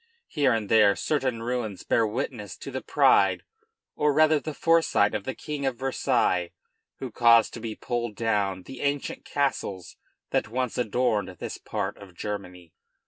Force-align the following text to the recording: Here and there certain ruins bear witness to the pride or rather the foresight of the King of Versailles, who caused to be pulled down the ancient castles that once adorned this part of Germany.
Here 0.29 0.51
and 0.51 0.67
there 0.67 0.95
certain 0.95 1.43
ruins 1.43 1.83
bear 1.83 2.07
witness 2.07 2.57
to 2.57 2.71
the 2.71 2.81
pride 2.81 3.43
or 3.95 4.11
rather 4.11 4.39
the 4.39 4.55
foresight 4.55 5.13
of 5.13 5.25
the 5.25 5.35
King 5.35 5.63
of 5.67 5.77
Versailles, 5.77 6.49
who 6.95 7.11
caused 7.11 7.53
to 7.53 7.59
be 7.59 7.75
pulled 7.75 8.15
down 8.15 8.63
the 8.63 8.81
ancient 8.81 9.25
castles 9.25 9.97
that 10.31 10.47
once 10.49 10.75
adorned 10.79 11.29
this 11.37 11.59
part 11.59 11.97
of 11.99 12.15
Germany. 12.15 12.73